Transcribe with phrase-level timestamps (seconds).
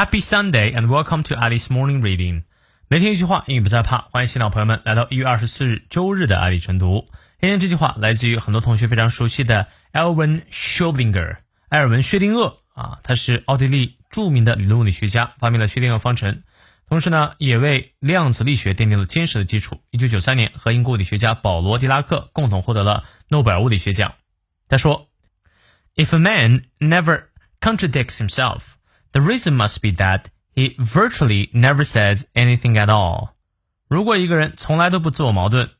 [0.00, 2.44] Happy Sunday and welcome to Alice Morning Reading。
[2.88, 4.08] 每天一句话，英语不再怕。
[4.10, 7.06] 欢迎新老朋友们来到一月二十四日周日的阿里晨读。
[7.38, 11.36] 今天这句话来自于很多同学非常熟悉的 Elwin Schrödinger，
[11.68, 16.44] 埃尔文·薛定谔啊，他是奥地利著名的理论物理学家，发明了薛定谔方程，
[16.88, 19.82] 同时呢，也为量子力学奠定了坚实的基础。
[19.90, 24.14] 一九九三年，和英国物理学家保罗·狄拉克共同获得了诺贝尔物理学奖。
[24.66, 25.10] 他说
[25.94, 27.24] ：“If a man never
[27.60, 28.60] contradicts himself,
[29.12, 33.30] the reason must be that he virtually never says anything at all。
[33.88, 35.70] 如果一个人从来都不自我矛盾，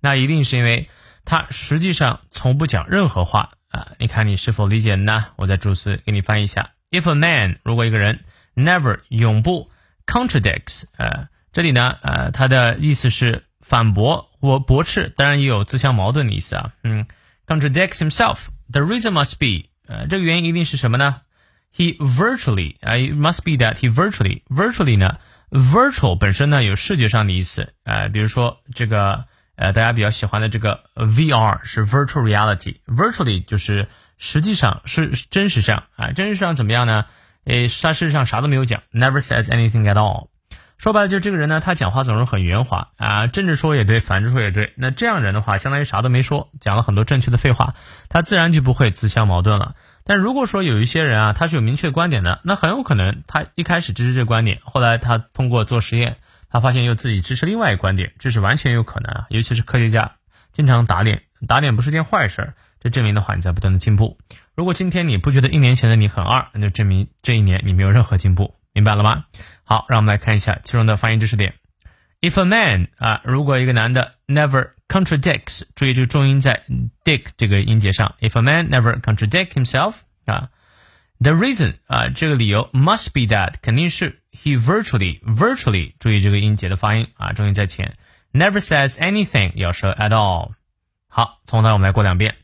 [0.00, 0.88] 那一定是因为
[1.24, 3.88] 他实际上从不讲任何话啊！
[3.98, 5.26] 你看你是否理解呢？
[5.36, 9.70] 我在注词给你翻译一下：If a man，如果一个人 never 永不
[10.06, 16.72] contradicts，呃，这里呢，呃，它的意思是反驳或驳斥，当然也有自相矛盾的意思啊。
[16.84, 17.06] 嗯
[17.46, 21.22] ，contradicts himself，the reason must be，呃，这个原因一定是什么呢
[21.76, 25.18] ？He virtually, I must be that he virtually virtually 呢
[25.50, 37.04] ，virtual 本身呢有视觉上的意思，呃，比如说这个呃大家比较喜欢的这个 VR 是 virtual reality，virtually 就是实际上是真实上啊，真实上怎么样呢？
[37.44, 40.28] 诶，他事实上啥都没有讲，never says anything at all。
[40.78, 44.72] 说白了，就这个人呢，他讲话总是很圆滑啊，正着说也对，反着说也对。
[44.76, 47.74] 那这样人的话，相当于啥都没说，讲了很多正确的废话，
[48.08, 49.74] 他自然就不会自相矛盾了。
[50.08, 56.18] 但如果说有一些人啊，他是有明确观点的，那很有可能他一开始支持这个观点，后来他通过做实验，
[56.48, 59.26] 他发现又自己支持另外一个观点，这是完全有可能啊。
[59.30, 60.12] 尤其是科学家
[60.52, 64.16] 经常打脸，打脸不是件坏事，这证明的话你在不断的进步。
[64.54, 69.24] 如果今天你不觉得一年前的你很二，那就证明这一年你没有任何进步，明白了吗？
[69.64, 71.54] 好，让我们来看一下其中的发音知识点。
[72.20, 76.63] If a man 啊，如果一个男的 never contradicts，注意这个重音在
[77.03, 78.15] dick 这个音节上。
[78.19, 80.49] If a man never contradict himself 啊，
[81.19, 87.97] the reason 啊，这个理由 must be that 肯定是 he virtually virtually 注意这个音节的发音啊，重音在前。
[88.33, 90.53] Never says anything 要说 at all。
[91.07, 92.35] 好，从头我们来过两遍。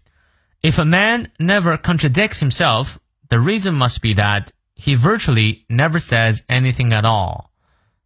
[0.62, 2.97] If a man never contradicts himself,
[3.30, 7.52] the reason must be that he virtually never says anything at all.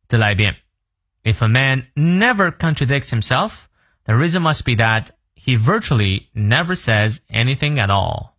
[0.08, 0.58] 再来一遍。
[1.24, 3.52] If a man never contradicts himself,
[4.07, 8.31] the reason must be that he virtually never says anything at all.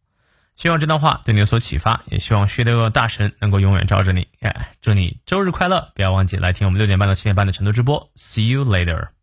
[0.55, 4.27] 希望这段话对你有所启发，也希望薛德厄大神能够永远罩着你。
[4.39, 5.91] 哎，祝你周日快乐！
[5.93, 8.09] 不要忘记来听我们六点半到七点半的成都直播。
[8.15, 9.16] See you later.